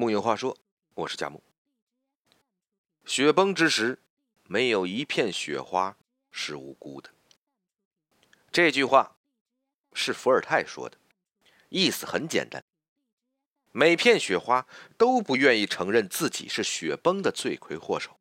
[0.00, 0.56] 木有话说，
[0.94, 1.42] 我是佳木。
[3.04, 3.98] 雪崩之时，
[4.44, 5.94] 没有一片雪花
[6.30, 7.10] 是无辜的。
[8.50, 9.18] 这句话
[9.92, 10.96] 是伏尔泰说的，
[11.68, 12.64] 意思很简单：
[13.72, 14.66] 每片雪花
[14.96, 18.18] 都不愿意承认自己是雪崩的罪魁祸首，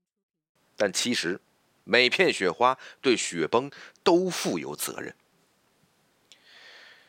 [0.76, 1.40] 但其实
[1.86, 3.72] 每片雪花对雪崩
[4.04, 5.16] 都负有责任。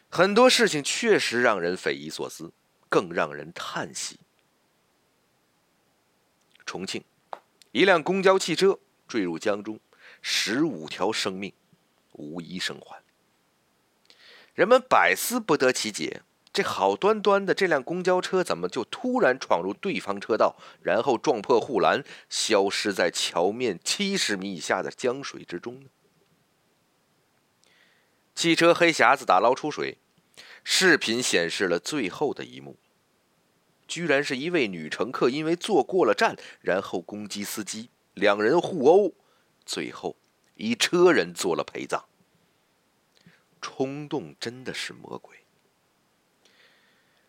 [0.08, 2.52] 很多事情确实让人匪夷所思，
[2.88, 4.20] 更让人叹息。
[6.70, 7.02] 重庆，
[7.72, 9.80] 一辆公交汽车坠入江中，
[10.22, 11.52] 十五条生命
[12.12, 13.02] 无一生还。
[14.54, 25.88] 人们百思不得其解：这好端端的这辆公交车，怎么就突然闯入对方车道，然后撞破护栏，消失在桥面七十米以下的江水之中呢？
[28.36, 29.98] 汽车黑匣子打捞出水，
[30.62, 32.78] 视频显示了最后的一幕。
[33.90, 39.12] 居然是一位女乘客因为坐过了站，然后攻击司机，两人互殴，
[39.66, 40.16] 最后
[40.54, 42.04] 以车人做了陪葬。
[43.60, 45.38] 冲动真的是魔鬼。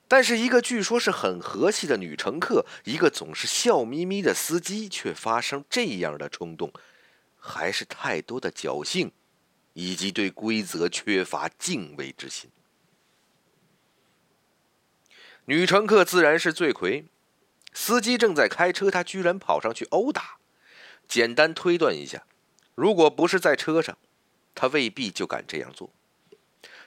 [0.07, 6.71] 但是一个据说是很和气的女乘客，一个总是笑眯眯的司机，却发生这样的冲动，
[7.37, 9.11] 还是太多的侥幸。
[9.73, 12.49] 以及对规则缺乏敬畏之心，
[15.45, 17.05] 女乘客自然是罪魁。
[17.73, 20.37] 司机正在开车，他居然跑上去殴打。
[21.07, 22.23] 简单推断一下，
[22.75, 23.97] 如果不是在车上，
[24.53, 25.89] 他未必就敢这样做。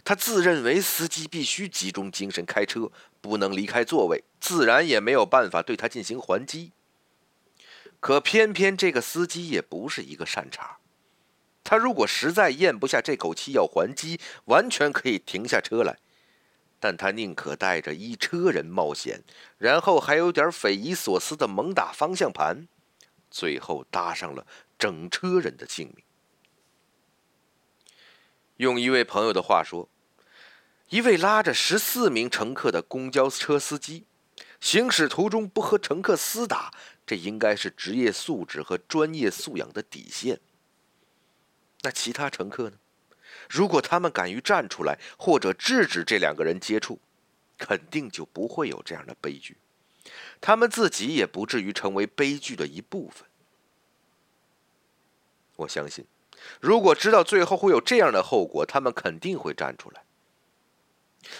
[0.05, 6.72] 他自认为司机必须集中精神开车，不能离开座位，自然也没有办法对他进行还击。
[8.00, 10.78] 可偏偏这个司机也不是一个善茬。
[11.62, 15.96] 他如果实在咽不下这口气要还击，完全可以停下车来，
[16.84, 19.24] 但他宁可带着一车人冒险，
[19.56, 22.68] 然后还有点匪夷所思的猛打方向盘，
[23.30, 24.46] 最后搭上了
[24.78, 26.05] 整车人的性命。
[28.58, 29.89] 用一位朋友的话说，
[30.90, 34.05] 一位拉着十四名乘客的公交车司机，
[34.61, 36.70] 行驶途中不和乘客厮打，
[37.06, 40.39] 这应该是职业素质和专业素养的底线。
[41.80, 42.77] 那其他乘客呢？
[43.48, 47.00] 如果他们敢于站出来，或者制止这两个人接触，
[47.58, 49.56] 肯定就不会有这样的悲剧。
[50.40, 53.27] 他们自己也不至于成为悲剧的一部分。
[55.56, 56.04] 我相信，
[56.60, 60.04] 如果知道最后会有这样的后果，他们肯定会站出来。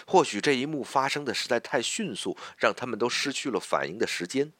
[0.07, 4.51] 或许这一幕发生的实在太迅速，让他们都失去了反应的时间。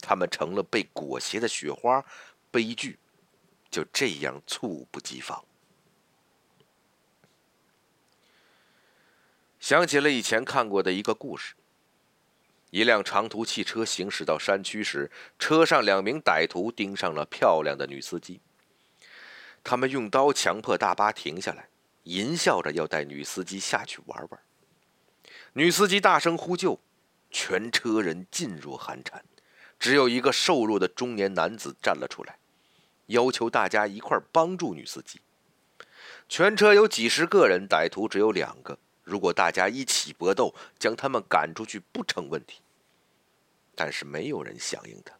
[0.00, 2.04] 他们成了被裹挟的雪花，
[2.50, 2.98] 悲剧。
[3.70, 5.42] 就这样猝不及防。
[9.62, 11.54] 想起了以前看过的一个故事：
[12.70, 15.08] 一辆长途汽车行驶到山区时，
[15.38, 18.40] 车上两名歹徒盯上了漂亮的女司机。
[19.62, 21.68] 他们用刀强迫大巴停下来，
[22.02, 24.40] 淫笑着要带女司机下去玩玩。
[25.52, 26.80] 女司机大声呼救，
[27.30, 29.24] 全车人噤若寒蝉，
[29.78, 32.36] 只有一个瘦弱的中年男子站了出来。
[33.06, 35.20] 要求大家一块帮助女司机。
[36.28, 38.76] 全车有几十个人，歹徒只有两个。
[39.02, 42.60] 如果大家一起搏斗，将他们赶出去不成问题。
[43.74, 45.14] 但是没有人响应他。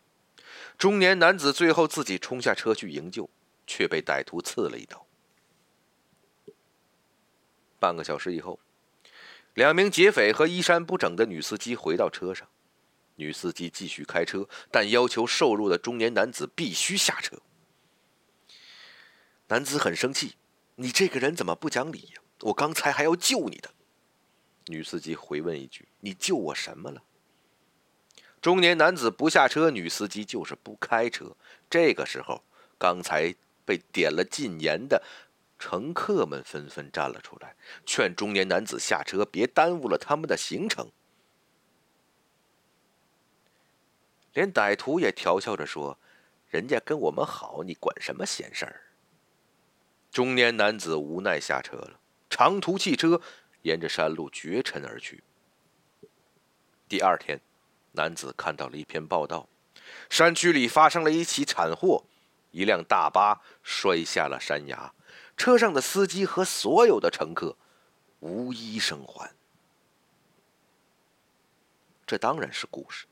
[0.77, 3.29] 中年男子最后自己冲下车去营救，
[3.67, 5.07] 却被歹徒刺了一刀。
[7.79, 8.61] 半个小时以后，
[9.55, 12.49] 两名劫匪和衣衫不整的女司机回到车上。
[13.17, 17.37] 女司机继续开车，但要求瘦弱的中年男子必须下车。
[19.49, 20.37] 男子很生气
[20.77, 22.22] ：“你这个人怎么不讲理呀？
[22.43, 23.71] 我刚才还要救你的。”
[24.67, 27.03] 女司机回问一句：“你救我什么了？”
[28.41, 31.37] 中年男子不下车，女司机就是不开车。
[31.71, 32.43] 这个时候，
[32.79, 35.03] 刚才被点了禁言的
[35.59, 37.55] 乘客们纷纷站了出来，
[37.87, 40.91] 劝中年男子下车，别耽误了他们的行程。
[44.33, 45.99] 连歹徒也调笑着说
[46.51, 48.83] ：“人家跟我们好，你管什么闲事儿？”
[50.11, 52.01] 中年男子无奈下车了，
[52.33, 53.21] 长途汽车
[53.61, 55.23] 沿着山路绝尘而去。
[56.89, 57.39] 第二天，
[57.93, 59.47] 男子看到了一篇报道：
[60.09, 62.07] 山区里发生了一起惨祸，
[62.51, 64.95] 一辆大巴摔下了山崖，
[65.37, 67.55] 车上的司机和所有的乘客
[68.21, 69.31] 无一生还。
[72.07, 73.05] 这当然是故事。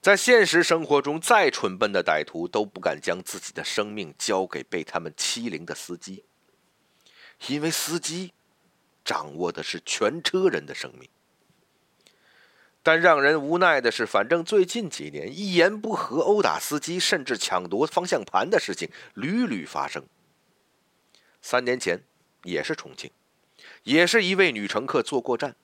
[0.00, 6.24] 在现实生活中，再蠢笨的歹徒都不敢将自己的生命交给被他们欺凌的司机，
[7.48, 8.32] 因为司机
[9.04, 11.08] 掌握的是全车人的生命。
[12.82, 20.02] 但让人无奈的是，反正最近几年一言不合殴打司机，甚至抢夺方向盘的事情屡屡发生。
[21.42, 22.02] 三年前
[22.44, 23.10] 也是重庆，
[23.82, 25.56] 也是一位女乘客坐过站，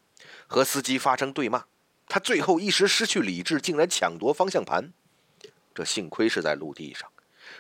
[0.46, 1.64] 和司机发生对骂，
[2.06, 4.92] 她最后一时失去理智，竟然抢夺方向盘。
[5.74, 7.10] 这幸亏是在陆地上，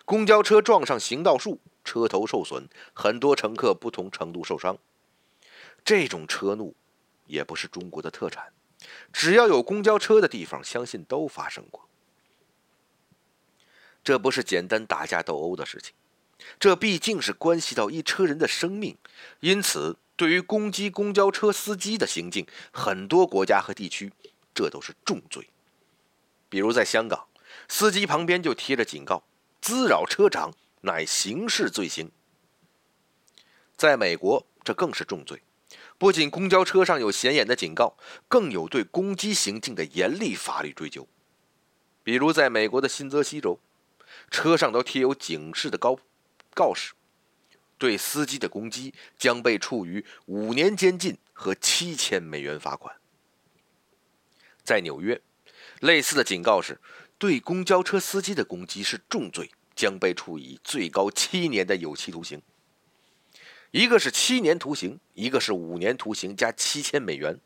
[0.04, 4.78] 公交车撞上行道树，车头受损，很多乘客不同程度受伤。
[5.84, 6.74] 这种车怒
[7.26, 8.52] 也不是中国的特产。
[9.12, 11.88] 只要有公交车的地方，相信都发生过。
[14.04, 15.92] 这不是简单打架斗殴的事情，
[16.60, 18.96] 这毕竟是关系到一车人的生命。
[19.40, 24.12] 因此，对于攻击公交车司机的行径，很多国家和地区，
[24.54, 25.48] 这都是重罪。
[26.48, 27.26] 比如在香港，
[27.68, 29.24] 司机旁边就贴着警告
[29.66, 32.12] ：“滋扰车长乃刑事罪行。”
[33.76, 35.42] 在美国，这更是重罪。
[35.98, 37.96] 不仅公交车上有显眼的警告，
[38.28, 41.08] 更有对攻击行径的严厉法律追究。
[42.04, 43.58] 比如，在美国的新泽西州，
[44.30, 45.98] 车上都贴有警示的告
[46.54, 46.92] 告示，
[47.76, 52.94] 对司机的攻击将被处于五年监禁和七千美元罚款。
[54.62, 55.20] 在纽约，
[55.80, 56.78] 类似的警告是：
[57.18, 62.42] 对公交车司机的攻击是重罪，将被处以最高七年的有期徒刑。
[63.70, 67.38] 一个是七年徒刑，一个是五年徒刑加七千美元，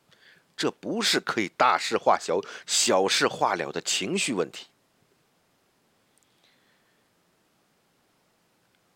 [0.56, 4.66] 这不是可以大事化小、小事化了的情绪问题。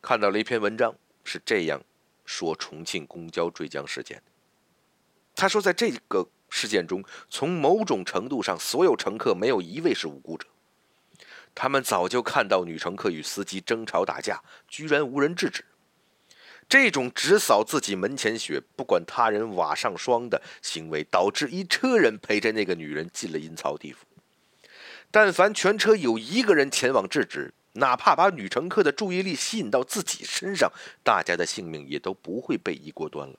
[0.03, 0.94] 看到了一篇文章，
[1.25, 1.82] 是这样
[2.25, 4.23] 说重庆公交坠江事件
[5.35, 10.47] 他说，在这个事件中，从某种程度上，所有乘客没有一位是无辜者。
[11.55, 15.65] 他们早就看到女乘客与司机争吵打架，居然无人制止。
[16.69, 24.06] 这种只扫自己门前雪，不管他人瓦上霜的行为，导致一车人陪着那个女人进了阴曹地府。
[25.11, 30.73] 但凡全车有一个人前往制止，哪怕把女乘客的注意力吸引到自己身上，
[31.05, 33.37] 大家的性命也都不会被一锅端了。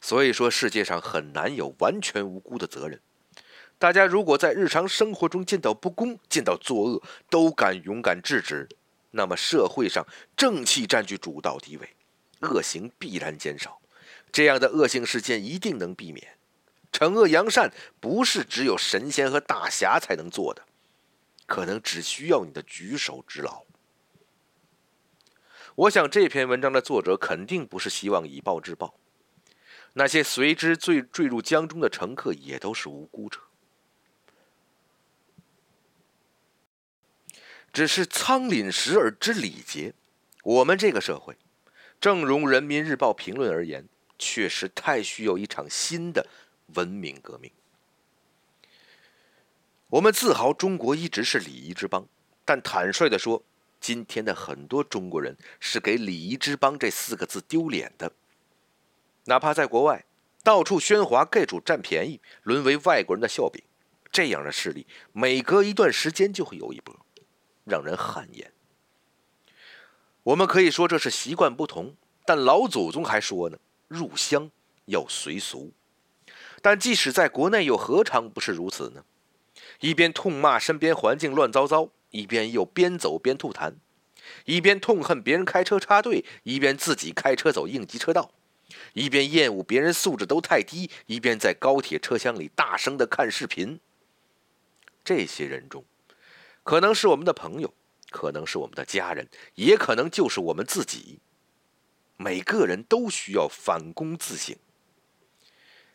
[0.00, 3.00] 所以说，世界上很难有完全无辜的责任。
[3.80, 8.68] 大家如果在日常生活中见到不公、见到作恶，都敢勇敢制止。
[9.12, 10.06] 那么社会上
[10.36, 11.96] 正气占据主导地位，
[12.42, 13.80] 恶行必然减少，
[14.30, 16.36] 这样的恶性事件一定能避免。
[16.92, 20.62] 惩恶扬善不是只有神仙和大侠才能做的，
[21.46, 23.62] 可能只需要你的举手之劳。
[25.74, 28.94] 我想这篇文章的作者肯定不是希望以暴制暴，
[29.94, 33.40] 那些随之坠坠入江中的乘客也都是无辜者。
[37.72, 39.94] 只是仓廪实而知礼节，
[40.42, 41.36] 我们这个社会，
[42.00, 43.88] 正如人民日报评论而言，
[44.18, 46.26] 确实太需要一场新的
[46.74, 47.50] 文明革命。
[49.90, 52.06] 我们自豪中国一直是礼仪之邦，
[52.44, 53.42] 但坦率的说，
[53.80, 58.12] 今天的很多中国人是给“礼仪之邦”这四个字丢脸的。
[59.24, 60.04] 哪怕在国外，
[60.42, 63.62] 到处喧哗，各处占便宜，沦为外国人的笑柄，
[64.10, 66.96] 这样的事例，每隔一段时间就会有一波。
[67.64, 68.52] 让人汗颜。
[70.22, 73.58] 我们可以说这是习惯不同，但老祖宗还说呢
[73.88, 74.50] ：“入乡
[74.84, 75.72] 要随俗。”
[76.62, 79.04] 但即使在国内，又何尝不是如此呢？
[79.80, 83.72] 一边痛骂身边环境乱糟糟，一边又边走边吐痰；
[84.44, 88.30] 一边痛恨别人开车插队，一边自己开车走应急车道；
[88.92, 93.80] 一边厌恶别人素质都太低，一边在高铁车厢里大声的看视频。
[95.02, 95.82] 这些人中，
[96.62, 97.74] 可能是我们的朋友，
[98.10, 101.20] 可能是我们的家人，也可能就是我们自己。
[102.16, 104.56] 每个人都需要反躬自省。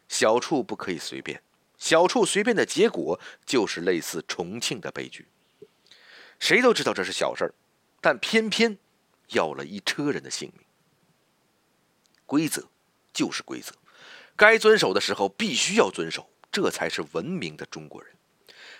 [0.07, 1.41] 小处不可以随便，
[1.77, 5.27] 小处随便的结果就是类似重庆的悲剧。
[6.39, 7.53] 谁都知道这是小事儿，
[8.01, 8.77] 但偏偏
[9.29, 10.65] 要了一车人的性命。
[12.25, 12.67] 规则
[13.13, 13.73] 就是规则，
[14.35, 18.11] 该遵守的时候必须要遵守，这才是文明的中国人。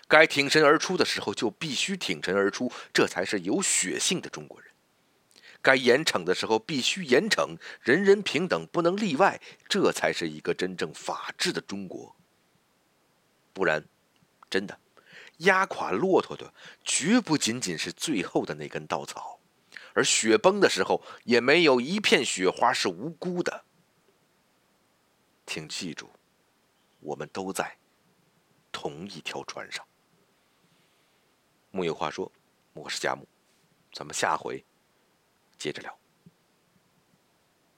[0.08, 4.70] 该挺身而出的时候就必须挺身而出，这才是有血性的中国人；
[5.62, 12.16] 该严惩的时候必须严惩，人人平等，不能例外，这才是一个真正法治的中国。
[13.52, 13.84] 不然，
[14.48, 14.80] 真的
[15.38, 19.40] 压垮骆驼的绝不仅仅是最后的那根稻草，
[19.94, 23.66] 而雪崩的时候也没有一片雪花是无辜的。
[25.48, 26.12] 请记住，
[27.00, 27.78] 我们都在
[28.72, 29.84] 同一条船上。
[31.76, 32.32] 木有话说，
[32.72, 33.28] 我是贾木，
[33.92, 34.64] 咱们下回
[35.58, 36.05] 接着聊。